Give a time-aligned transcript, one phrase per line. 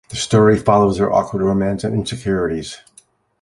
[0.09, 2.79] The story follows their awkward romance and insecurities.